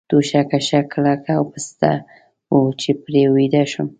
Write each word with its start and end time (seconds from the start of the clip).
توشکه 0.09 0.57
ښه 0.67 0.79
کلکه 0.91 1.31
او 1.39 1.43
پسته 1.53 1.91
وه، 2.53 2.71
چې 2.81 2.91
پرې 3.03 3.23
ویده 3.33 3.63
شم. 3.71 3.87